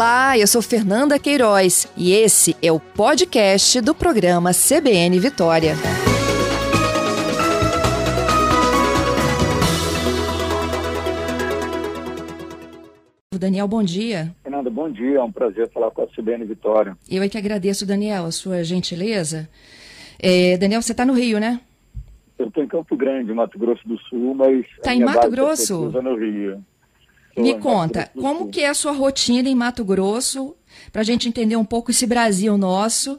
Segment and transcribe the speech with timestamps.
[0.00, 5.74] Olá, eu sou Fernanda Queiroz e esse é o podcast do programa CBN Vitória.
[13.38, 14.34] Daniel, bom dia.
[14.42, 15.18] Fernanda, bom dia.
[15.18, 16.96] É um prazer falar com a CBN Vitória.
[17.06, 19.50] Eu é que agradeço, Daniel, a sua gentileza.
[20.18, 21.60] É, Daniel, você está no Rio, né?
[22.38, 24.64] Eu estou em Campo Grande, Mato Grosso do Sul, mas.
[24.78, 25.90] Está em Mato Grosso?
[26.00, 26.64] no Rio.
[27.40, 30.56] Me conta, como que é a sua rotina em Mato Grosso,
[30.92, 33.18] para a gente entender um pouco esse Brasil nosso?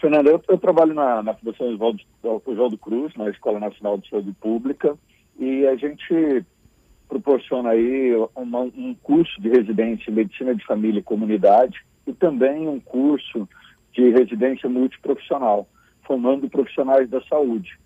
[0.00, 1.68] Fernanda, eu, eu trabalho na, na Fundação
[2.44, 4.98] Oswaldo Cruz, na Escola Nacional de Saúde Pública,
[5.38, 6.44] e a gente
[7.08, 12.66] proporciona aí uma, um curso de residência em Medicina de Família e Comunidade e também
[12.66, 13.48] um curso
[13.92, 15.68] de residência multiprofissional,
[16.04, 17.78] formando profissionais da saúde.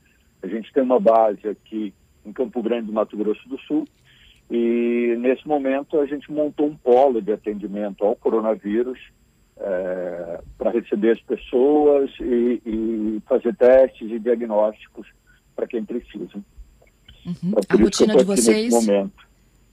[0.43, 1.93] A gente tem uma base aqui
[2.25, 3.85] em Campo Grande, Mato Grosso do Sul,
[4.51, 8.99] e nesse momento a gente montou um polo de atendimento ao coronavírus
[9.57, 15.09] é, para receber as pessoas e, e, fazer testes e diagnósticos
[15.55, 16.37] para quem precisa.
[17.25, 17.55] Uhum.
[17.57, 18.73] É a rotina de vocês.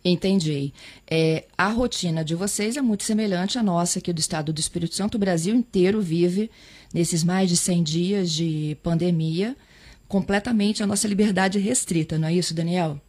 [0.06, 0.74] Entendi.
[1.10, 4.96] É, a rotina de vocês é muito semelhante à nossa aqui do estado do Espírito
[4.96, 5.16] Santo.
[5.16, 6.50] O Brasil inteiro vive
[6.94, 9.56] nesses mais de 100 dias de pandemia
[10.08, 13.00] completamente a nossa liberdade restrita, não é isso, Daniel?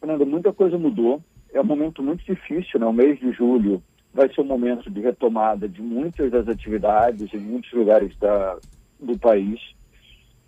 [0.00, 1.22] Fernanda, muita coisa mudou.
[1.52, 2.86] É um momento muito difícil, né?
[2.86, 3.82] O mês de julho
[4.12, 8.58] vai ser um momento de retomada de muitas das atividades em muitos lugares da,
[9.00, 9.60] do país.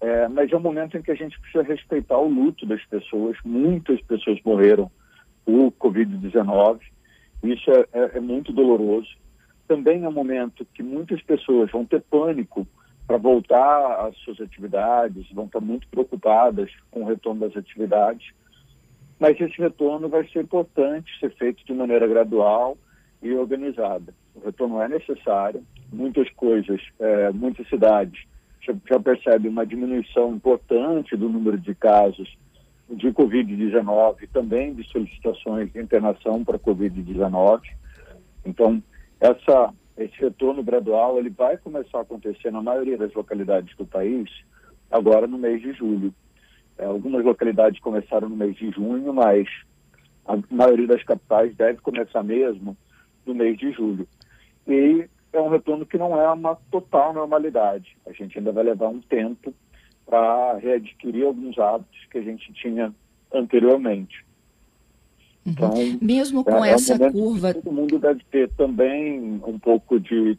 [0.00, 3.36] É, mas é um momento em que a gente precisa respeitar o luto das pessoas.
[3.44, 4.90] Muitas pessoas morreram
[5.44, 6.80] por Covid-19.
[7.42, 9.08] Isso é, é, é muito doloroso.
[9.66, 12.66] Também é um momento que muitas pessoas vão ter pânico
[13.06, 18.32] para voltar às suas atividades, vão estar muito preocupadas com o retorno das atividades
[19.20, 22.76] mas esse retorno vai ser importante ser feito de maneira gradual
[23.22, 24.14] e organizada.
[24.34, 28.25] O retorno é necessário, muitas coisas, é, muitas cidades
[28.62, 32.34] já, já percebem uma diminuição importante do número de casos
[32.88, 37.60] de Covid-19 também de solicitações de internação para Covid-19.
[38.44, 38.82] Então,
[39.20, 44.31] essa, esse retorno gradual ele vai começar a acontecer na maioria das localidades do país
[44.91, 46.12] agora no mês de julho.
[46.80, 49.46] É, algumas localidades começaram no mês de junho, mas
[50.24, 52.74] a maioria das capitais deve começar mesmo
[53.26, 54.08] no mês de julho.
[54.66, 57.94] E é um retorno que não é uma total normalidade.
[58.06, 59.52] A gente ainda vai levar um tempo
[60.06, 62.94] para readquirir alguns hábitos que a gente tinha
[63.32, 64.24] anteriormente.
[65.44, 65.52] Uhum.
[65.52, 67.52] Então, Mesmo com é, essa é um curva.
[67.52, 70.38] Todo mundo deve ter também um pouco de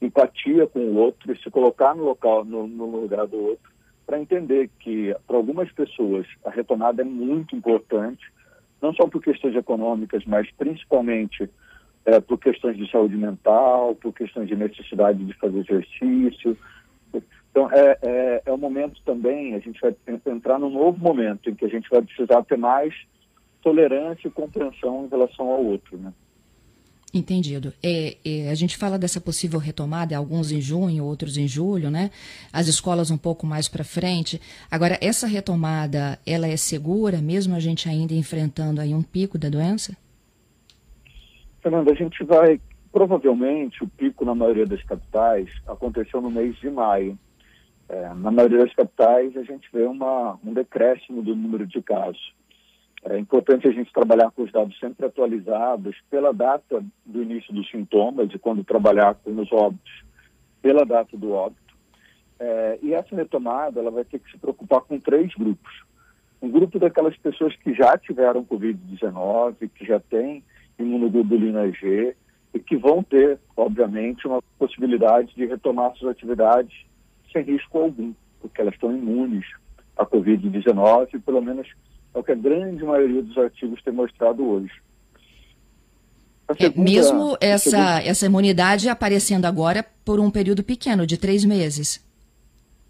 [0.00, 3.71] empatia com o outro e se colocar no local, no, no lugar do outro
[4.12, 8.30] para entender que, para algumas pessoas, a retomada é muito importante,
[8.82, 11.48] não só por questões econômicas, mas principalmente
[12.04, 16.58] é, por questões de saúde mental, por questões de necessidade de fazer exercício.
[17.50, 19.96] Então, é, é, é momento também, a gente vai
[20.26, 22.94] entrar num novo momento em que a gente vai precisar ter mais
[23.62, 26.12] tolerância e compreensão em relação ao outro, né?
[27.14, 27.74] Entendido.
[27.82, 32.10] É, é, a gente fala dessa possível retomada, alguns em junho, outros em julho, né?
[32.50, 34.40] As escolas um pouco mais para frente.
[34.70, 39.50] Agora, essa retomada, ela é segura, mesmo a gente ainda enfrentando aí um pico da
[39.50, 39.94] doença?
[41.62, 42.58] Fernanda, a gente vai,
[42.90, 47.18] provavelmente, o pico na maioria das capitais aconteceu no mês de maio.
[47.90, 52.32] É, na maioria das capitais, a gente vê uma, um decréscimo do número de casos.
[53.04, 57.68] É importante a gente trabalhar com os dados sempre atualizados pela data do início dos
[57.68, 60.04] sintomas e quando trabalhar com os óbitos
[60.60, 61.60] pela data do óbito.
[62.38, 65.82] É, e essa retomada ela vai ter que se preocupar com três grupos.
[66.40, 70.44] Um grupo daquelas pessoas que já tiveram Covid-19, que já têm
[70.78, 72.16] imunoglobulina G
[72.54, 76.84] e que vão ter, obviamente, uma possibilidade de retomar suas atividades
[77.32, 79.44] sem risco algum, porque elas estão imunes
[79.96, 81.68] à Covid-19, pelo menos
[82.14, 84.72] é o que a grande maioria dos artigos tem mostrado hoje.
[86.48, 88.02] É, segunda, é, mesmo essa, segunda...
[88.02, 92.04] essa imunidade aparecendo agora por um período pequeno, de três meses.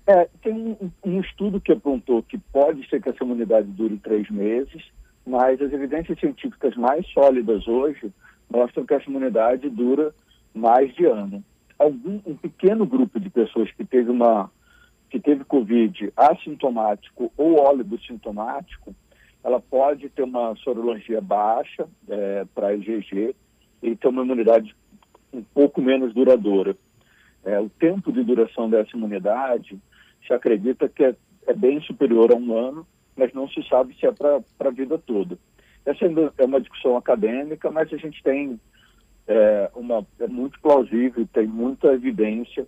[0.07, 4.29] É, tem um, um, estudo que apontou que pode ser que essa imunidade dure três
[4.31, 4.83] meses,
[5.25, 8.13] mas as evidências científicas mais sólidas hoje
[8.51, 10.13] mostram que essa imunidade dura
[10.53, 11.45] mais de ano.
[11.79, 14.51] Algum, um pequeno grupo de pessoas que teve uma
[15.09, 17.59] que teve Covid assintomático ou
[18.07, 18.95] sintomático
[19.43, 23.35] ela pode ter uma sorologia baixa é, para IgG
[23.83, 24.75] e ter uma imunidade
[25.33, 26.77] um pouco menos duradoura.
[27.45, 29.79] É, o tempo de duração dessa imunidade
[30.27, 31.17] se acredita que é,
[31.47, 32.87] é, bem superior a um ano,
[33.17, 35.37] mas não se sabe se é para a vida toda.
[35.85, 38.61] Essa ainda é uma discussão acadêmica, mas a gente tem
[39.27, 42.67] é, uma, é muito plausível, tem muita evidência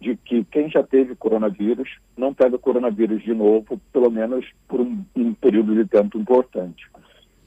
[0.00, 5.04] de que quem já teve coronavírus não pega coronavírus de novo, pelo menos por um,
[5.16, 6.86] um período de tempo importante.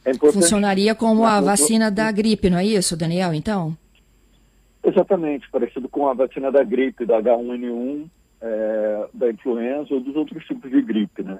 [0.03, 3.77] É importante Funcionaria como a vacina da gripe, não é isso, Daniel, então?
[4.83, 8.09] Exatamente, parecido com a vacina da gripe, da H1N1,
[8.41, 11.39] é, da influenza ou dos outros tipos de gripe, né?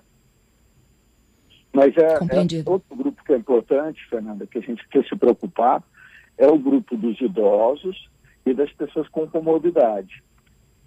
[1.72, 5.84] Mas é, é, outro grupo que é importante, Fernanda, que a gente quer se preocupar,
[6.38, 8.10] é o grupo dos idosos
[8.46, 10.24] e das pessoas com comorbidade.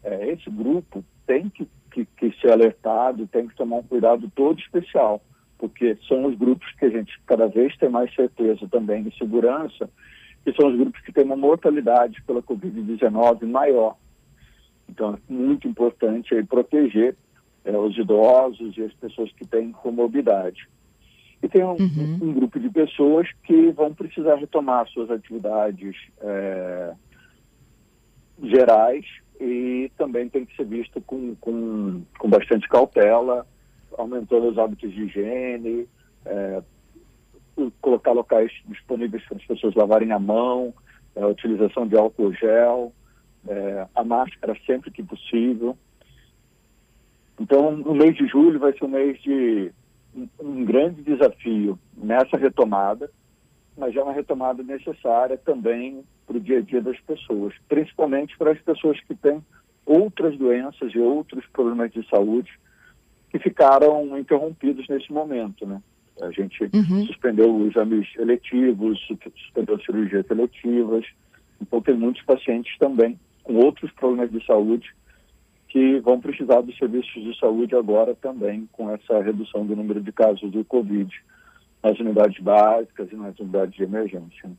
[0.05, 4.59] É, esse grupo tem que, que, que ser alertado, tem que tomar um cuidado todo
[4.59, 5.23] especial,
[5.59, 9.89] porque são os grupos que a gente cada vez tem mais certeza também de segurança,
[10.45, 13.97] que são os grupos que têm uma mortalidade pela Covid-19 maior.
[14.89, 17.17] Então, é muito importante aí proteger
[17.65, 20.69] é, os idosos e as pessoas que têm comorbidade.
[21.43, 22.19] E tem um, uhum.
[22.23, 26.95] um, grupo de pessoas que vão precisar retomar suas atividades é,
[28.43, 29.05] gerais
[29.43, 33.45] e também tem que ser visto com, com, com bastante cautela,
[33.99, 35.89] aumentando os hábitos de higiene,
[36.25, 36.63] é,
[37.81, 40.73] colocar locais disponíveis para as pessoas lavarem a mão,
[41.17, 42.93] é, a utilização de álcool gel,
[43.49, 45.77] é, a máscara sempre que possível.
[47.41, 49.73] Então, o mês de julho vai ser um mês de
[50.15, 53.11] um, um grande desafio nessa retomada,
[53.83, 58.53] mas é uma retomada necessária também para o dia a dia das pessoas, principalmente para
[58.53, 59.45] as pessoas que têm
[59.85, 62.49] outras doenças e outros problemas de saúde
[63.29, 65.83] que ficaram interrompidos nesse momento, né?
[66.21, 67.07] A gente uhum.
[67.07, 71.05] suspendeu os exames eletivos, suspendeu cirurgias eletivas,
[71.61, 74.95] então tem muitos pacientes também com outros problemas de saúde
[75.67, 80.13] que vão precisar dos serviços de saúde agora também com essa redução do número de
[80.13, 81.13] casos do Covid
[81.83, 84.51] nas unidades básicas e nas unidades de emergência.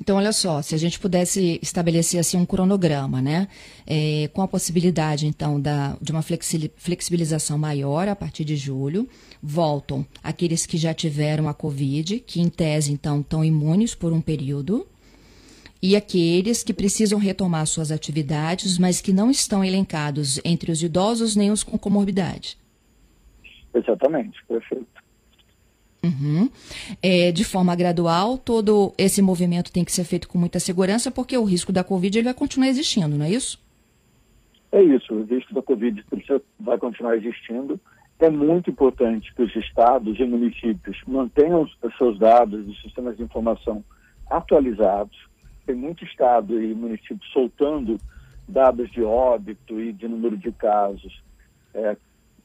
[0.00, 3.48] Então, olha só, se a gente pudesse estabelecer assim um cronograma, né,
[3.86, 9.08] é, com a possibilidade então da, de uma flexibilização maior a partir de julho,
[9.42, 14.20] voltam aqueles que já tiveram a Covid, que em tese então estão imunes por um
[14.20, 14.86] período,
[15.82, 21.36] e aqueles que precisam retomar suas atividades, mas que não estão elencados entre os idosos
[21.36, 22.56] nem os com comorbidade.
[23.74, 25.03] Exatamente, perfeito.
[26.04, 26.48] Uhum.
[27.02, 31.36] É, de forma gradual, todo esse movimento tem que ser feito com muita segurança, porque
[31.36, 33.62] o risco da Covid ele vai continuar existindo, não é isso?
[34.70, 36.04] É isso, o risco da Covid
[36.60, 37.80] vai continuar existindo.
[38.18, 43.22] É muito importante que os estados e municípios mantenham os seus dados e sistemas de
[43.22, 43.84] informação
[44.30, 45.16] atualizados
[45.66, 47.98] tem muito estado e município soltando
[48.46, 51.22] dados de óbito e de número de casos
[51.72, 51.96] é,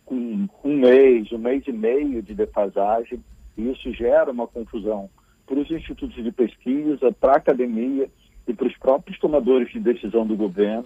[0.05, 3.23] com um mês, um mês e meio de defasagem,
[3.59, 5.09] e isso gera uma confusão
[5.45, 8.09] para os institutos de pesquisa, para a academia
[8.47, 10.85] e para os próprios tomadores de decisão do governo.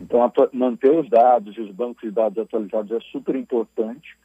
[0.00, 0.20] Então,
[0.52, 4.16] manter os dados e os bancos de dados atualizados é super importante.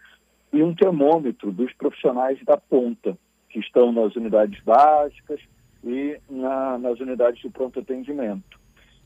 [0.51, 3.17] E um termômetro dos profissionais da ponta,
[3.49, 5.39] que estão nas unidades básicas,
[5.83, 8.59] e na, nas unidades de pronto atendimento.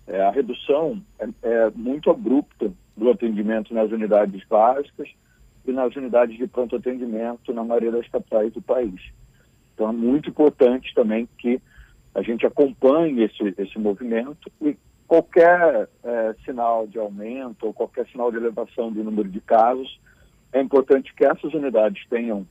[0.07, 5.09] É, a redução é, é, muito abrupta do atendimento nas unidades básicas
[5.65, 9.01] e nas unidades de pronto atendimento na maioria das capitais do país.
[9.73, 11.61] Então é muito importante também que
[12.13, 14.75] a gente acompanhe esse, esse movimento e
[15.07, 19.99] qualquer é, sinal de aumento ou qualquer sinal de elevação do número de casos,
[20.51, 22.45] é importante que essas unidades tenham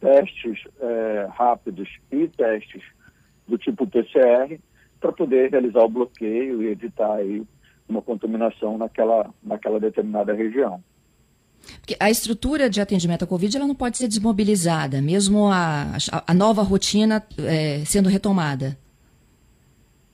[0.00, 2.82] testes é, rápidos e testes
[3.46, 4.58] do tipo PCR
[5.00, 7.42] para poder realizar o bloqueio e evitar aí
[7.88, 10.82] uma contaminação naquela, naquela determinada região.
[11.80, 15.96] Porque a estrutura de atendimento à Covid ela não pode ser desmobilizada, mesmo a,
[16.26, 18.76] a nova rotina é, sendo retomada.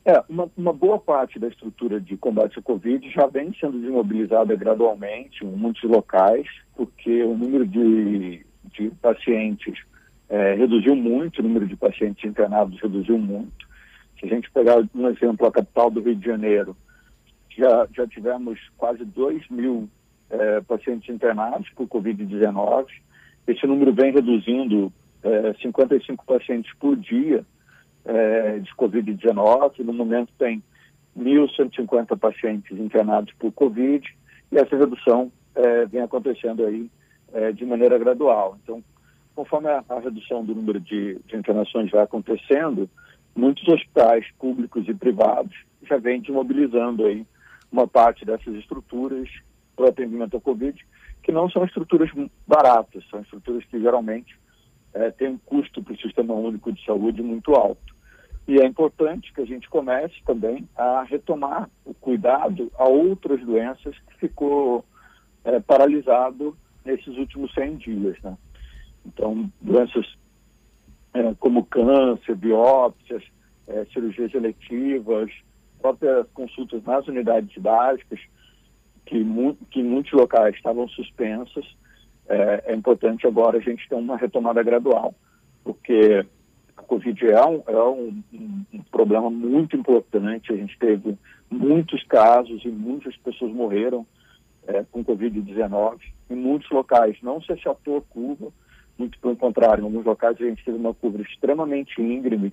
[0.04, 4.56] É, uma, uma, boa parte da estrutura de combate à Covid já vem sendo desmobilizada
[4.56, 8.44] gradualmente em muitos locais, porque o número de,
[8.76, 9.78] de pacientes
[10.28, 13.68] é, reduziu muito, o número de pacientes internados reduziu muito.
[14.18, 16.76] Se a gente pegar um exemplo, a capital do Rio de Janeiro,
[17.56, 19.88] já, já tivemos quase 2 mil
[20.32, 22.86] é, pacientes internados por Covid-19.
[23.46, 24.90] Esse número vem reduzindo
[25.22, 27.44] é, 55 pacientes por dia
[28.04, 29.80] é, de Covid-19.
[29.80, 30.62] No momento tem
[31.16, 34.08] 1.150 pacientes internados por Covid
[34.50, 35.30] e essa redução
[35.90, 36.90] vem acontecendo aí
[37.54, 38.56] de maneira gradual.
[38.62, 38.82] Então,
[39.34, 42.88] conforme a, a redução do número de, de, internações vai acontecendo,
[43.36, 47.26] muitos hospitais públicos e privados já vêm desmobilizando aí
[47.70, 49.28] uma parte dessas estruturas
[49.74, 50.84] para o atendimento ao Covid,
[51.22, 52.10] que não são estruturas
[52.46, 54.38] baratas, são estruturas que geralmente
[54.94, 57.92] é, tem um custo para o Sistema Único de Saúde muito alto.
[58.46, 63.96] E é importante que a gente comece também a retomar o cuidado a outras doenças
[63.98, 64.84] que ficou
[65.44, 68.20] é, paralisado nesses últimos 100 dias.
[68.22, 68.36] Né?
[69.06, 70.18] Então, doenças
[71.14, 73.22] é, como câncer, biópsias,
[73.92, 75.30] cirurgias eletivas,
[75.80, 78.20] próprias consultas nas unidades básicas,
[79.12, 81.66] que, mu que muitos locais estavam suspensas,
[82.26, 85.14] é, é, importante agora a gente ter uma retomada gradual,
[85.62, 86.24] porque
[86.74, 88.22] a Covid é um, é um,
[88.72, 91.18] um, problema muito importante, a gente teve
[91.50, 94.06] muitos casos e muitas pessoas morreram
[94.66, 95.98] é, com Covid-19
[96.30, 98.50] em muitos locais, não se achatou a curva,
[98.96, 102.50] muito pelo contrário, em alguns locais a gente teve uma curva extremamente íngreme,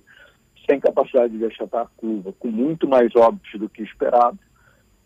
[0.68, 4.38] sem capacidade de achatar a curva, com muito mais óbitos do que esperado,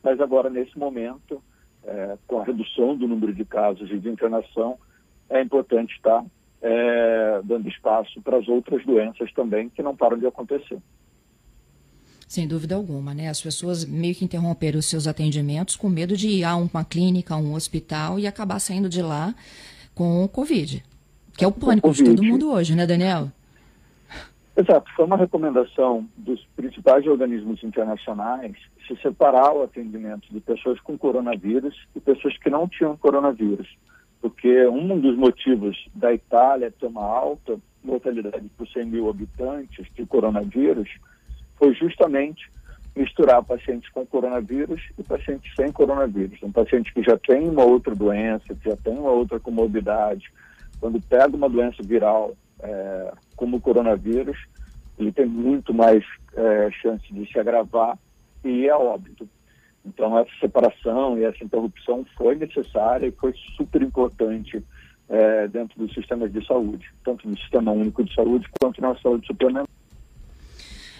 [0.04, 1.42] mas agora nesse momento
[1.87, 4.78] é, com a redução do número de casos e de internação,
[5.28, 6.25] é importante estar
[6.62, 10.78] é, dando espaço para as outras doenças também que não param de acontecer.
[12.26, 13.28] Sem dúvida alguma, né?
[13.28, 17.34] As pessoas meio que interromperam os seus atendimentos com medo de ir a uma clínica,
[17.34, 19.34] a um hospital e acabar saindo de lá
[19.94, 20.82] com o Covid,
[21.37, 23.30] que é o pânico de todo mundo hoje, né, Daniel?
[24.56, 28.56] Exato, foi uma recomendação dos principais organismos internacionais
[28.87, 33.69] se separar o atendimento de pessoas com coronavírus e pessoas que não tinham coronavírus,
[34.21, 40.07] porque um dos motivos da Itália ter uma alta mortalidade por 100 mil habitantes de
[40.07, 40.88] coronavírus
[41.57, 42.50] foi justamente
[42.97, 46.43] misturar pacientes com coronavírus e pacientes sem coronavírus.
[46.43, 50.33] Um paciente que já tem uma outra doença, que já tem uma outra comorbidade,
[50.81, 54.38] quando pega uma doença viral é, como o coronavírus,
[54.99, 57.99] ele tem muito mais é, chance de se agravar
[58.45, 59.29] e é óbito.
[59.85, 64.63] Então, essa separação e essa interrupção foi necessária e foi super importante
[65.09, 69.27] é, dentro dos sistemas de saúde, tanto no Sistema Único de Saúde quanto na saúde
[69.27, 69.69] suplementar.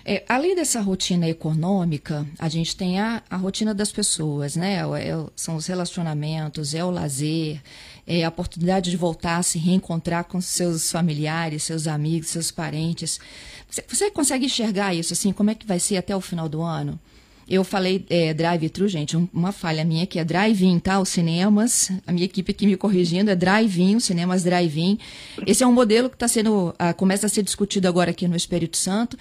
[0.07, 4.81] É, além dessa rotina econômica, a gente tem a, a rotina das pessoas, né?
[4.81, 7.63] É, são os relacionamentos, é o lazer,
[8.07, 13.19] é a oportunidade de voltar a se reencontrar com seus familiares, seus amigos, seus parentes.
[13.67, 15.33] Você, você consegue enxergar isso assim?
[15.33, 17.01] Como é que vai ser até o final do ano?
[17.49, 20.99] Eu falei é, drive-thru, gente, uma falha minha que é drive-in, tá?
[20.99, 24.99] Os cinemas, a minha equipe aqui me corrigindo, é drive-in, os cinemas drive-in.
[25.47, 28.37] Esse é um modelo que está sendo, ah, começa a ser discutido agora aqui no
[28.37, 29.17] Espírito Santo.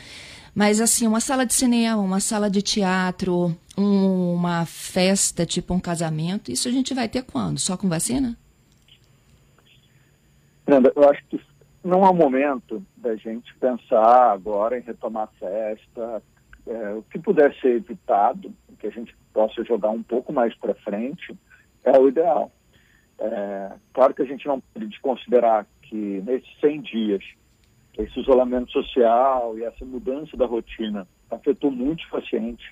[0.55, 5.79] Mas, assim, uma sala de cinema, uma sala de teatro, um, uma festa, tipo um
[5.79, 7.57] casamento, isso a gente vai ter quando?
[7.57, 8.37] Só com vacina?
[10.63, 11.41] Fernanda, eu acho que
[11.83, 16.21] não há momento da gente pensar agora em retomar festa.
[16.65, 20.75] É, o que puder ser evitado, que a gente possa jogar um pouco mais para
[20.75, 21.35] frente,
[21.83, 22.51] é o ideal.
[23.19, 27.23] É, claro que a gente não pode considerar que nesses 100 dias
[27.97, 32.65] esse isolamento social e essa mudança da rotina afetou muitos pacientes.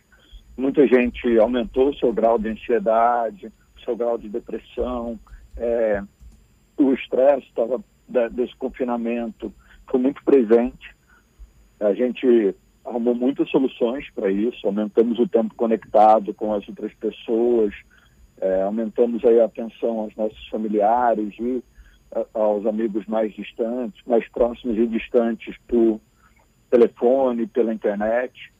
[0.57, 5.19] Muita gente aumentou o seu grau de ansiedade, o seu grau de depressão.
[5.55, 6.03] É,
[6.77, 7.47] o estresse
[8.31, 9.53] desse confinamento
[9.89, 10.95] foi muito presente.
[11.79, 17.73] A gente arrumou muitas soluções para isso, aumentamos o tempo conectado com as outras pessoas,
[18.39, 21.63] é, aumentamos aí a atenção aos nossos familiares e
[22.33, 25.99] aos amigos mais distantes, mais próximos e distantes por
[26.69, 28.51] telefone, pela internet,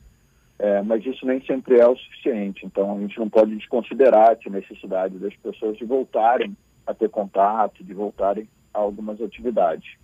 [0.60, 2.66] é, mas isso nem sempre é o suficiente.
[2.66, 7.84] Então, a gente não pode desconsiderar a necessidade das pessoas de voltarem a ter contato,
[7.84, 9.96] de voltarem a algumas atividades.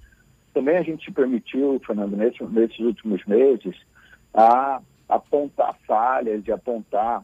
[0.53, 3.75] Também a gente se permitiu, Fernando, nesse, nesses últimos meses,
[4.33, 7.23] a apontar falhas e apontar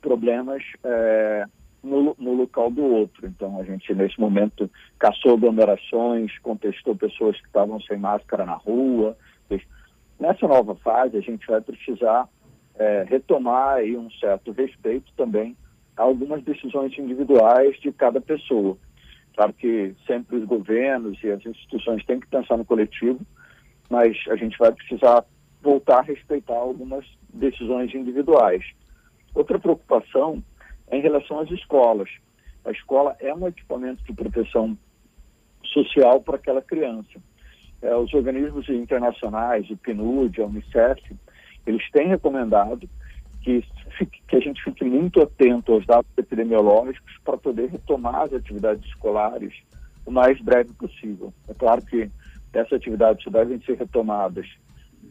[0.00, 1.44] problemas é,
[1.82, 3.26] no, no, local do outro.
[3.26, 9.16] Então, a gente, nesse momento, caçou aglomerações, contestou pessoas que estavam sem máscara na rua.
[10.18, 12.28] Nessa nova fase, a gente vai precisar
[12.78, 15.56] é, retomar aí um certo respeito também
[15.96, 18.76] a algumas decisões individuais de cada pessoa.
[19.34, 23.20] Claro que sempre os governos e as instituições têm que pensar no coletivo,
[23.90, 25.24] mas a gente vai precisar
[25.62, 28.64] voltar a respeitar algumas decisões individuais.
[29.34, 30.42] Outra preocupação
[30.90, 32.08] em relação às escolas.
[32.64, 34.76] A escola é um equipamento de proteção
[35.64, 37.20] social para aquela criança.
[37.82, 41.16] É, os organismos internacionais, o PNUD, a Unicef,
[41.66, 42.88] eles têm recomendado
[43.42, 43.64] que,
[44.26, 49.52] que a gente fique muito atento aos dados epidemiológicos para poder retomar as atividades escolares
[50.04, 51.32] o mais breve possível.
[51.48, 52.10] É claro que
[52.52, 54.46] essas atividades devem ser retomadas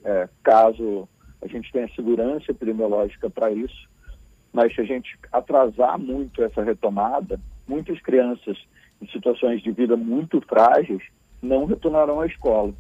[0.03, 1.07] é, caso
[1.41, 3.87] a gente tenha segurança epidemiológica para isso,
[4.51, 8.57] mas se a gente atrasar muito essa retomada, muitas crianças
[9.01, 11.03] em situações de vida muito frágeis
[11.41, 12.73] não retornarão à escola.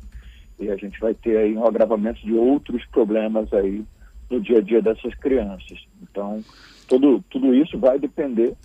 [0.57, 3.83] E a gente vai ter aí um agravamento de outros problemas aí
[4.29, 5.85] no dia a dia dessas crianças.
[6.01, 6.39] Então,
[6.87, 8.55] tudo, tudo isso vai depender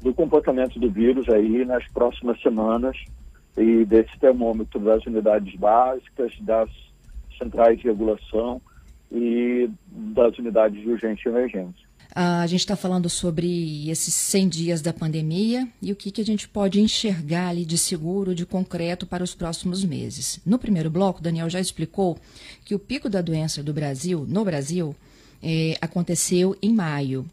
[0.00, 2.96] do comportamento do vírus aí nas próximas semanas
[3.56, 6.70] e desse termômetro das unidades básicas, das
[7.40, 8.60] centrais de regulação
[9.10, 11.90] e das unidades de urgência e emergência.
[12.14, 16.20] Ah, a gente está falando sobre esses 100 dias da pandemia e o que, que
[16.20, 20.40] a gente pode enxergar ali de seguro, de concreto para os próximos meses.
[20.44, 22.18] No primeiro bloco, Daniel já explicou
[22.64, 24.94] que o pico da doença do Brasil, no Brasil,
[25.40, 27.24] eh, aconteceu em maio.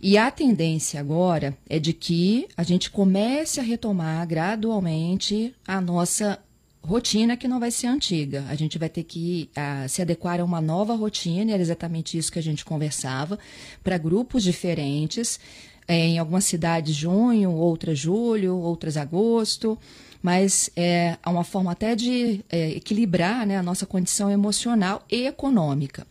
[0.00, 6.40] E a tendência agora é de que a gente comece a retomar gradualmente a nossa
[6.82, 8.44] rotina que não vai ser antiga.
[8.48, 12.32] A gente vai ter que uh, se adequar a uma nova rotina, era exatamente isso
[12.32, 13.38] que a gente conversava,
[13.82, 15.38] para grupos diferentes.
[15.88, 19.76] É, em algumas cidades, junho, outras, julho, outras, agosto.
[20.22, 26.06] Mas é uma forma até de é, equilibrar né, a nossa condição emocional e econômica.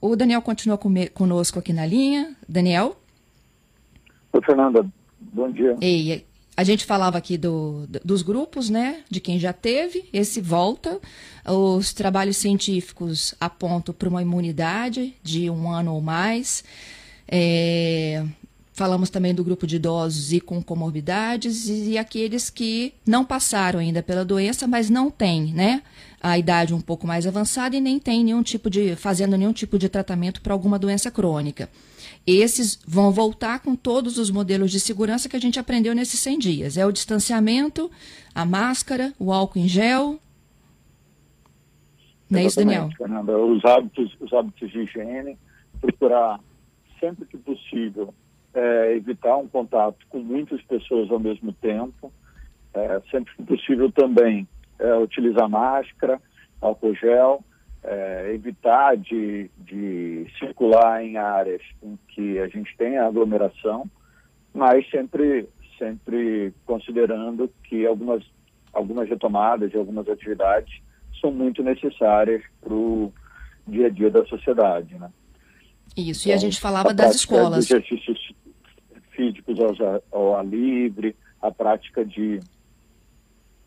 [0.00, 0.78] O Daniel continua
[1.14, 2.36] conosco aqui na linha.
[2.46, 3.00] Daniel?
[4.34, 4.86] Oi, Fernanda.
[5.18, 5.74] Bom dia.
[5.80, 9.02] Ei, a gente falava aqui do, dos grupos, né?
[9.10, 10.98] De quem já teve, esse volta.
[11.44, 16.64] Os trabalhos científicos apontam para uma imunidade de um ano ou mais.
[17.28, 18.24] É,
[18.72, 23.78] falamos também do grupo de idosos e com comorbidades e, e aqueles que não passaram
[23.78, 25.82] ainda pela doença, mas não têm, né?
[26.22, 29.78] A idade um pouco mais avançada e nem tem nenhum tipo de, fazendo nenhum tipo
[29.78, 31.68] de tratamento para alguma doença crônica.
[32.26, 36.38] Esses vão voltar com todos os modelos de segurança que a gente aprendeu nesses 100
[36.38, 36.76] dias.
[36.76, 37.88] É o distanciamento,
[38.34, 40.18] a máscara, o álcool em gel.
[42.28, 42.90] Não é isso, Daniel?
[42.98, 45.38] Fernanda, os hábitos, os hábitos de higiene,
[45.80, 46.40] procurar
[46.98, 48.12] sempre que possível
[48.52, 52.12] é, evitar um contato com muitas pessoas ao mesmo tempo,
[52.74, 56.20] é, sempre que possível também é, utilizar máscara,
[56.60, 57.44] álcool gel,
[57.82, 63.88] é, evitar de, de circular em áreas em que a gente tem aglomeração,
[64.52, 68.24] mas sempre, sempre considerando que algumas,
[68.72, 70.80] algumas retomadas de algumas atividades
[71.20, 73.12] são muito necessárias para o
[73.66, 75.10] dia a dia da sociedade, né?
[75.96, 77.70] Isso, então, e a gente falava a das escolas.
[77.70, 78.34] exercícios
[79.12, 82.40] físicos ao, ao ar livre, a prática de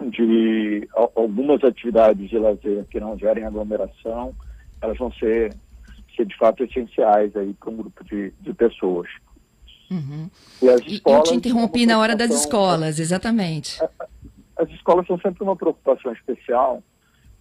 [0.08, 4.34] de algumas atividades de lazer que não gerem aglomeração,
[4.82, 5.54] elas vão ser,
[6.16, 9.10] ser de fato essenciais aí para um grupo de, de pessoas.
[9.92, 10.30] Uhum.
[10.62, 13.82] E as escolas, Eu te interrompi na hora das escolas, exatamente.
[14.56, 16.84] As escolas são sempre uma preocupação especial.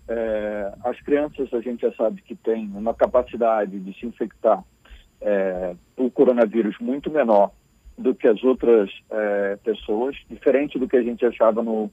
[0.09, 4.65] É, as crianças, a gente já sabe que tem uma capacidade de se infectar
[5.21, 7.51] é, o coronavírus muito menor
[7.97, 11.91] do que as outras é, pessoas, diferente do que a gente achava no,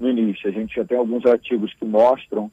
[0.00, 0.48] no início.
[0.48, 2.50] A gente já tem alguns artigos que mostram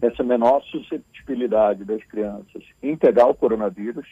[0.00, 4.06] essa menor suscetibilidade das crianças em pegar o coronavírus,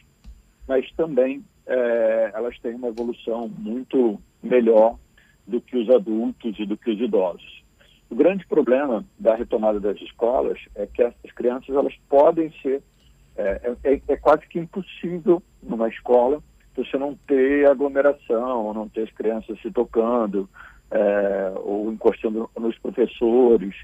[0.66, 4.98] mas também é, elas têm uma evolução muito melhor
[5.46, 7.62] do que os adultos e do que os idosos.
[8.10, 12.82] O grande problema da retomada das escolas é que essas crianças elas podem ser
[13.36, 16.42] é, é, é quase que impossível numa escola
[16.78, 20.48] você não ter aglomeração, não ter as crianças se tocando,
[20.90, 23.74] é, ou encostando nos professores.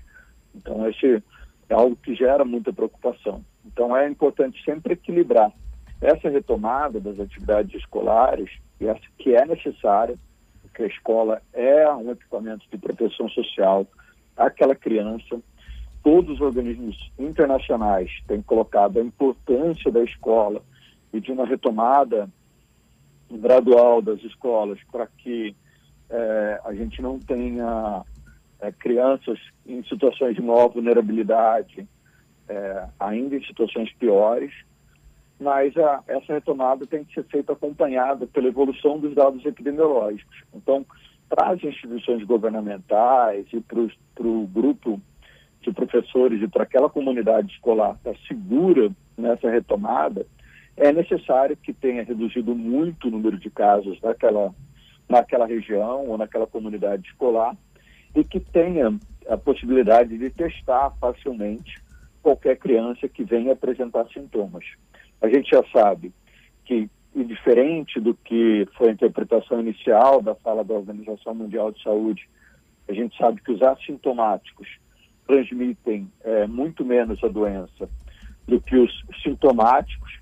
[0.54, 1.22] Então, esse
[1.68, 3.44] é algo que gera muita preocupação.
[3.64, 5.52] Então, é importante sempre equilibrar
[6.00, 8.50] essa retomada das atividades escolares,
[9.18, 10.16] que é necessária,
[10.62, 13.86] porque a escola é um equipamento de proteção social
[14.36, 15.40] àquela criança.
[16.02, 20.60] Todos os organismos internacionais têm colocado a importância da escola
[21.12, 22.28] e de uma retomada
[23.30, 25.56] gradual das escolas para que
[26.10, 28.02] é, a gente não tenha
[28.60, 31.86] é, crianças em situações de maior vulnerabilidade,
[32.48, 34.52] é, ainda em situações piores,
[35.40, 40.42] mas a, essa retomada tem que ser feita acompanhada pela evolução dos dados epidemiológicos.
[40.54, 40.86] Então,
[41.28, 45.00] para as instituições governamentais e para o grupo
[45.60, 50.26] de professores e para aquela comunidade escolar estar segura nessa retomada,
[50.76, 54.54] é necessário que tenha reduzido muito o número de casos naquela
[55.08, 57.56] naquela região ou naquela comunidade escolar
[58.14, 58.96] e que tenha
[59.28, 61.82] a possibilidade de testar facilmente
[62.22, 64.64] qualquer criança que venha apresentar sintomas.
[65.20, 66.12] A gente já sabe
[66.64, 72.28] que, diferente do que foi a interpretação inicial da fala da Organização Mundial de Saúde,
[72.88, 74.68] a gente sabe que os assintomáticos
[75.26, 77.88] transmitem é, muito menos a doença
[78.46, 80.18] do que os sintomáticos,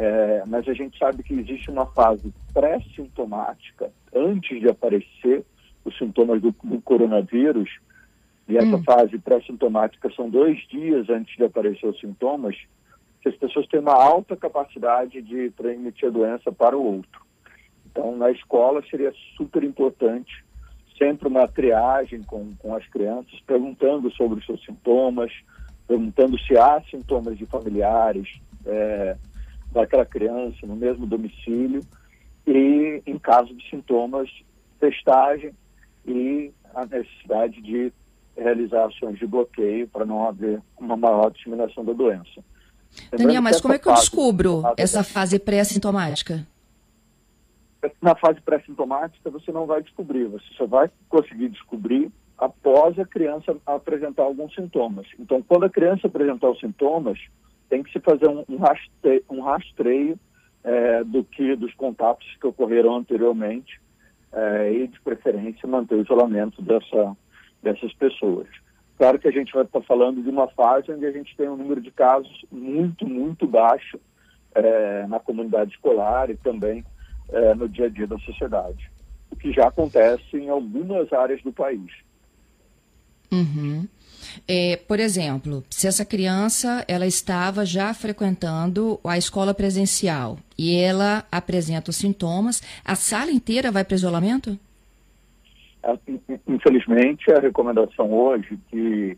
[0.00, 5.44] é, mas a gente sabe que existe uma fase pré-sintomática, antes de aparecer
[5.84, 7.68] os sintomas do, do, coronavírus,
[8.48, 8.82] E essa hum.
[8.84, 12.56] fase pré-sintomática são dois dias antes de aparecer os sintomas,
[13.20, 17.26] que as pessoas têm uma alta capacidade de transmitir a doença para o outro.
[17.90, 20.44] Então, na escola seria super importante
[20.96, 25.32] sempre uma triagem com, com as crianças, perguntando sobre os seus sintomas,
[25.88, 29.16] perguntando se há sintomas de familiares é,
[29.72, 31.82] daquela criança no mesmo domicílio
[32.46, 34.30] e, em caso de sintomas,
[34.80, 35.52] testagem
[36.06, 37.92] e a necessidade de
[38.36, 42.42] realizar ações de bloqueio para não haver uma maior disseminação da doença.
[43.10, 46.46] Daniel, mas como é que eu descubro essa fase pré-sintomática?
[48.00, 53.56] Na fase pré-sintomática você não vai descobrir, você só vai conseguir descobrir após a criança
[53.66, 55.06] apresentar alguns sintomas.
[55.18, 57.18] Então, quando a criança apresentar os sintomas,
[57.68, 60.18] tem que se fazer um, rastreio, um rastreio
[60.64, 63.80] é, do que dos contatos que ocorreram anteriormente
[64.32, 67.16] é, e, de preferência, manter o isolamento dessa,
[67.62, 68.48] dessas pessoas.
[68.96, 71.56] Claro que a gente vai estar falando de uma fase onde a gente tem um
[71.56, 73.98] número de casos muito, muito baixo
[74.54, 76.84] é, na comunidade escolar e também
[77.28, 78.90] é, no dia a dia da sociedade,
[79.30, 81.92] o que já acontece em algumas áreas do país.
[83.30, 83.86] Uhum.
[84.46, 91.24] É, por exemplo, se essa criança ela estava já frequentando a escola presencial e ela
[91.30, 94.58] apresenta os sintomas, a sala inteira vai para isolamento?
[95.82, 95.96] É,
[96.46, 99.16] infelizmente, a recomendação hoje que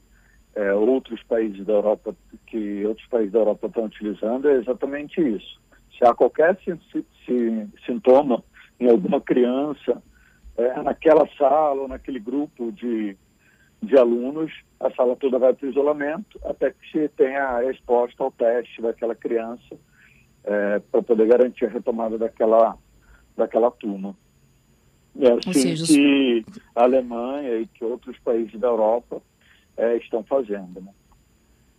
[0.55, 2.15] é, outros países da Europa
[2.47, 5.61] que outros países da Europa estão utilizando é exatamente isso.
[5.97, 6.59] Se há qualquer
[7.87, 8.43] sintoma
[8.79, 10.03] em alguma criança
[10.57, 13.17] é, naquela sala ou naquele grupo de,
[13.83, 18.23] de alunos, a sala toda vai para o isolamento até que se tenha a resposta
[18.23, 19.77] ao teste daquela criança
[20.45, 22.77] é, para poder garantir a retomada daquela,
[23.37, 24.15] daquela turma.
[25.19, 29.21] É assim seja, que a Alemanha e que outros países da Europa
[29.77, 30.81] é, estão fazendo.
[30.81, 30.93] Né?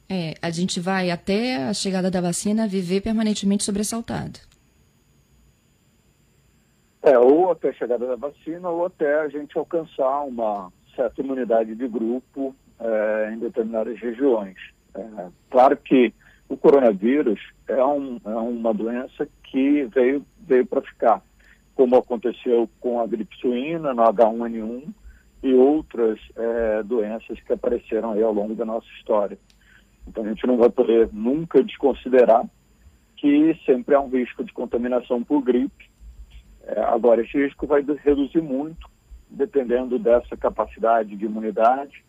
[0.10, 4.40] É, a gente vai até a chegada da vacina viver permanentemente sobressaltado.
[7.04, 11.74] É, ou até a chegada da vacina, ou até a gente alcançar uma certa imunidade
[11.76, 14.56] de grupo é, em determinadas regiões.
[14.94, 16.14] É, claro que
[16.48, 21.22] o coronavírus é, um, é uma doença que veio, veio para ficar,
[21.74, 24.94] como aconteceu com a gripe suína, no H1N1
[25.44, 29.40] e outras é, doenças que apareceram ao longo da nossa história.
[30.08, 32.46] Então a gente não vai poder nunca desconsiderar
[33.18, 35.90] que sempre há um risco de contaminação por gripe.
[36.88, 38.88] Agora, esse risco vai reduzir muito,
[39.32, 42.04] dependendo dessa capacidade de imunidade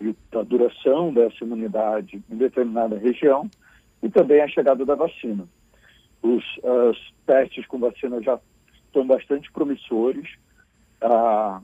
[0.00, 3.48] e da duração dessa imunidade em determinada região
[4.02, 5.46] e também a chegada da vacina.
[6.22, 6.44] Os
[7.26, 8.38] testes com vacina já
[8.86, 10.28] estão bastante promissores.
[11.00, 11.60] A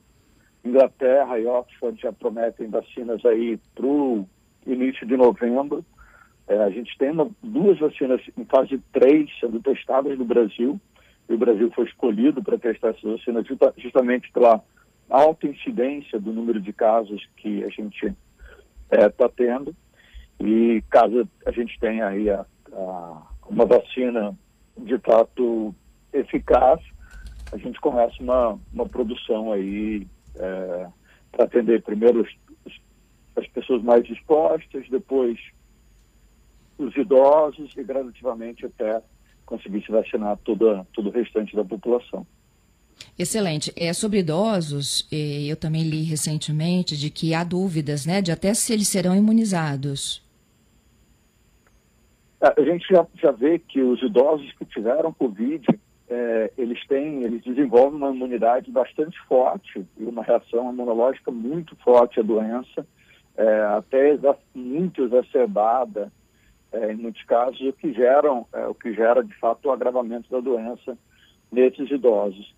[0.65, 4.27] Inglaterra e Oxford já prometem vacinas aí para o
[4.67, 5.85] início de novembro.
[6.47, 10.81] É, a gente tem uma, duas vacinas em fase 3 sendo testadas no Brasil.
[11.29, 13.47] E o Brasil foi escolhido para testar essas vacinas
[13.79, 14.61] justamente pela
[15.11, 18.17] alta incidência do número de casos que a gente está
[18.91, 19.75] é, tá tendo.
[20.39, 24.35] E caso a gente tenha aí a, a, uma vacina
[24.79, 25.75] de fato
[26.13, 26.81] eficaz,
[27.53, 30.87] a gente começa uma, uma produção aí é,
[31.33, 32.81] para atender primeiro os,
[33.37, 35.39] as pessoas mais expostas, depois
[36.79, 39.03] os idosos e gradativamente até
[39.45, 42.27] conseguir se vacinar toda, todo o restante da população.
[43.19, 43.73] Excelente.
[43.77, 48.73] É, sobre idosos, eu também li recentemente de que há dúvidas, né, de até se
[48.73, 50.23] eles serão imunizados.
[52.41, 55.67] A gente já, já vê que os idosos que tiveram Covid,
[56.09, 62.19] é, eles têm, eles desenvolvem uma imunidade bastante forte e uma reação imunológica muito forte
[62.19, 62.87] à doença
[63.37, 64.19] é, até
[64.55, 66.13] muito exacerbada
[66.73, 70.31] é, em muitos casos, o que geram, é, o que gera de fato o agravamento
[70.31, 70.97] da doença
[71.51, 72.55] nesses idosos.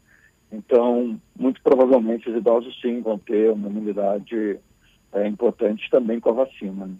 [0.52, 4.58] Então, muito provavelmente os idosos sim vão ter uma imunidade
[5.12, 6.86] é, importante também com a vacina.
[6.86, 6.94] Né?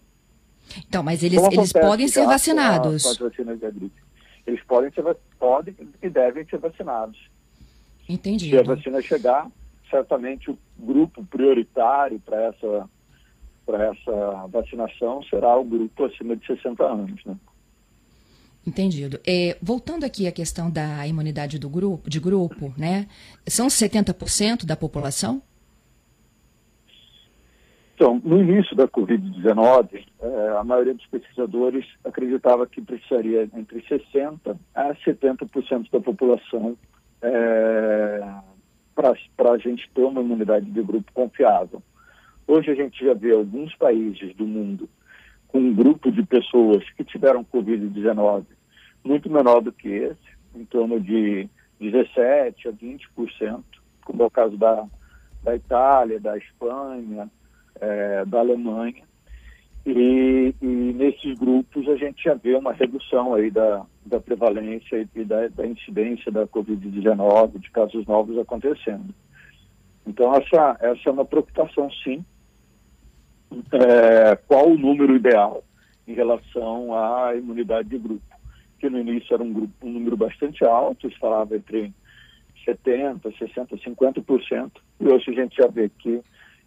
[0.89, 3.03] Então, mas eles, eles podem ser vacinados.
[3.03, 4.03] Com, a, com as vacinas da gripe.
[4.47, 5.05] Eles podem ser
[5.39, 7.19] podem e devem ser vacinados.
[8.09, 8.51] Entendi.
[8.51, 9.49] Se a vacina chegar,
[9.89, 12.89] certamente o grupo prioritário para essa
[13.65, 17.25] para essa vacinação será o grupo acima de 60 anos.
[17.25, 17.37] Né?
[18.67, 19.19] Entendido.
[19.27, 23.09] É, voltando aqui à questão da imunidade do grupo, de grupo, né?
[23.47, 25.43] São 70% da população?
[27.95, 34.57] Então, no início da Covid-19, é, a maioria dos pesquisadores acreditava que precisaria entre 60%
[34.75, 36.77] a 70% da população
[37.21, 38.21] é,
[38.95, 41.83] para a gente ter uma imunidade de grupo confiável.
[42.47, 44.89] Hoje a gente já vê alguns países do mundo
[45.53, 48.45] com um grupo de pessoas que tiveram Covid-19
[49.05, 51.49] muito menor do que esse, em torno de
[51.81, 53.63] 17% a 20%,
[54.05, 54.87] como é o caso da,
[55.43, 57.31] da Itália, da Espanha,
[57.81, 59.03] é, da Alemanha.
[59.85, 65.25] E, e, nesses grupos a gente já vê uma redução aí da, da prevalência e
[65.25, 69.13] da, da incidência da Covid-19, de casos novos acontecendo.
[70.07, 72.25] Então essa, essa é uma preocupação sim.
[73.73, 75.63] É, qual o número ideal
[76.07, 78.23] em relação à imunidade de grupo?
[78.79, 81.93] Que no início era um, grupo, um número bastante alto, se falava entre
[82.67, 86.21] 70%, 60%, 50%, e hoje a gente já vê que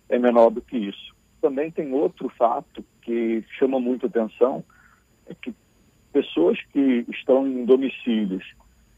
[0.10, 4.64] é menor do que isso também tem outro fato que chama muito atenção,
[5.28, 5.54] é que
[6.12, 8.44] pessoas que estão em domicílios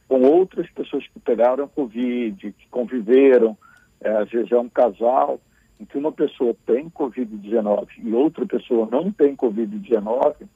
[0.08, 3.58] com outras pessoas que pegaram Covid, que conviveram,
[4.00, 5.42] é, às vezes é um casal,
[5.80, 10.48] em que uma pessoa tem Covid-19 e outra pessoa não tem Covid-19,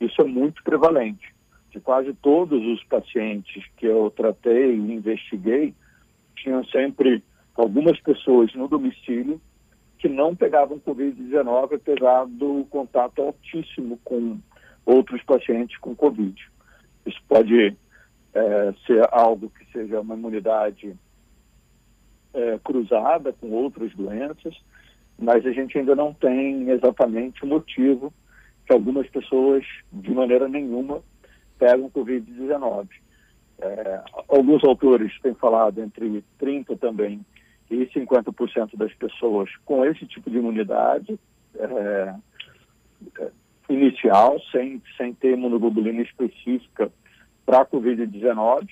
[0.00, 1.34] isso é muito prevalente.
[1.70, 5.74] De quase todos os pacientes que eu tratei e investiguei,
[6.36, 7.22] tinham sempre
[7.54, 9.40] algumas pessoas no domicílio
[9.98, 14.38] que não pegavam Covid-19, apesar do contato altíssimo com
[14.84, 16.34] outros pacientes com Covid.
[17.06, 17.76] Isso pode
[18.34, 20.94] é, ser algo que seja uma imunidade
[22.36, 24.54] é, cruzada com outras doenças,
[25.18, 28.12] mas a gente ainda não tem exatamente o motivo
[28.66, 31.02] que algumas pessoas, de maneira nenhuma,
[31.58, 32.88] pegam Covid-19.
[33.58, 37.24] É, alguns autores têm falado entre 30 também
[37.70, 41.18] e 50% das pessoas com esse tipo de imunidade
[41.54, 42.14] é,
[43.18, 43.30] é,
[43.70, 46.92] inicial, sem, sem ter imunoglobulina específica
[47.46, 48.68] para a Covid-19,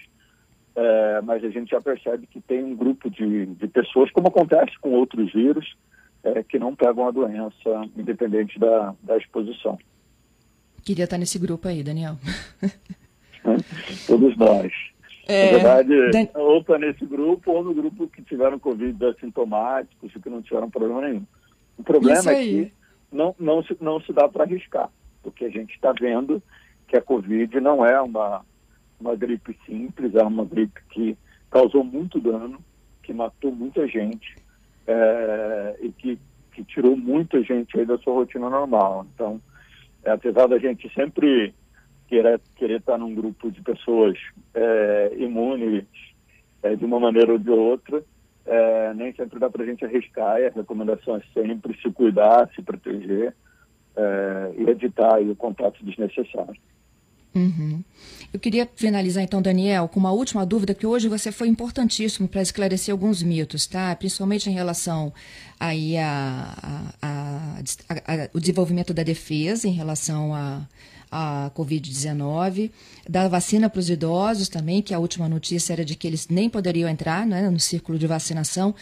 [0.77, 4.79] é, mas a gente já percebe que tem um grupo de, de pessoas, como acontece
[4.81, 5.77] com outros vírus,
[6.23, 9.79] é, que não pegam a doença independente da, da exposição.
[10.85, 12.17] Queria estar nesse grupo aí, Daniel.
[14.07, 14.73] Todos nós.
[15.27, 16.41] É, Na verdade, Dan...
[16.41, 20.69] ou está nesse grupo ou no grupo que tiveram Covid assintomáticos e que não tiveram
[20.69, 21.27] problema nenhum.
[21.79, 22.73] O problema é que
[23.11, 24.91] não, não, se, não se dá para arriscar,
[25.23, 26.43] porque a gente está vendo
[26.87, 28.45] que a Covid não é uma,
[29.05, 31.17] uma gripe simples, é uma gripe que
[31.51, 32.59] causou muito dano,
[33.03, 34.35] que matou muita gente
[34.87, 36.19] é, e que,
[36.53, 39.07] que tirou muita gente aí da sua rotina normal.
[39.15, 39.41] Então,
[40.03, 41.55] é, apesar da gente sempre
[42.09, 44.19] querer, querer estar num grupo de pessoas
[44.55, 45.85] é, imunes
[46.63, 48.03] é, de uma maneira ou de outra,
[48.47, 52.49] é, nem sempre dá para a gente arriscar e a recomendação é sempre se cuidar,
[52.55, 53.35] se proteger
[54.57, 56.61] e evitar o contato desnecessário.
[57.35, 57.83] Uhum.
[58.33, 62.43] Eu queria finalizar então, Daniel, com uma última dúvida que hoje você foi importantíssimo para
[62.43, 63.95] esclarecer alguns mitos, tá?
[63.97, 65.13] Principalmente em relação
[65.59, 70.67] aí a, a, a, a, o desenvolvimento da defesa em relação a
[71.17, 72.73] a Covid-19,
[73.09, 76.51] da vacina para os idosos também, que a última notícia era de que eles nem
[76.51, 78.75] poderiam entrar né, no círculo de vacinação.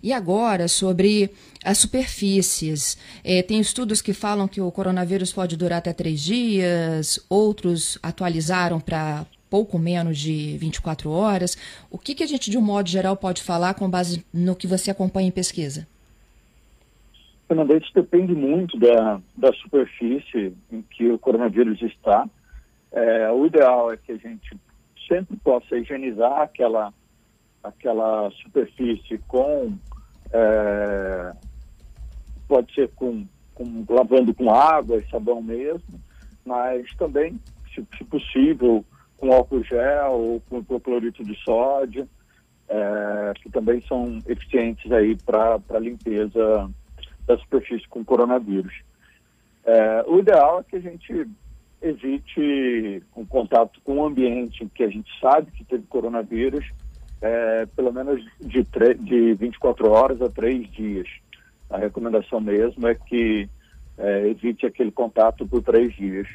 [0.00, 1.32] E agora, sobre
[1.64, 2.96] as superfícies.
[3.24, 8.78] É, tem estudos que falam que o coronavírus pode durar até três dias, outros atualizaram
[8.78, 11.56] para pouco menos de 24 horas.
[11.90, 14.68] O que, que a gente, de um modo geral, pode falar com base no que
[14.68, 15.88] você acompanha em pesquisa?
[17.50, 22.24] Fernanda, isso depende muito da, da superfície em que o coronavírus está.
[22.92, 24.56] É, o ideal é que a gente
[25.08, 26.94] sempre possa higienizar aquela,
[27.60, 29.76] aquela superfície com.
[30.32, 31.32] É,
[32.46, 36.00] pode ser com, com, lavando com água e sabão mesmo,
[36.44, 37.36] mas também,
[37.74, 38.84] se, se possível,
[39.16, 42.08] com álcool gel ou com hipoclorito de sódio,
[42.68, 46.70] é, que também são eficientes aí para limpeza
[47.30, 48.74] da superfície com coronavírus.
[49.64, 51.28] É, o ideal é que a gente
[51.80, 56.68] evite um contato com o ambiente em que a gente sabe que teve coronavírus,
[57.22, 58.66] é, pelo menos de,
[58.98, 61.08] de 24 horas a 3 dias.
[61.68, 63.48] A recomendação mesmo é que
[63.96, 66.26] é, evite aquele contato por três dias.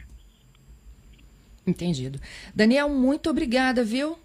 [1.67, 2.19] Entendido.
[2.53, 4.17] Daniel, muito obrigada, viu?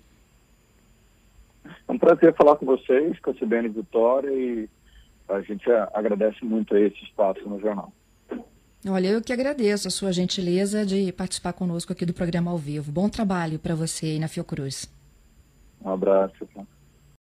[1.64, 4.68] É um prazer falar com vocês, com a CBN Vitória e
[5.31, 7.93] a gente agradece muito esse espaço no jornal.
[8.88, 12.90] Olha, eu que agradeço a sua gentileza de participar conosco aqui do programa ao vivo.
[12.90, 14.90] Bom trabalho para você aí na Fiocruz.
[15.85, 16.49] Um abraço.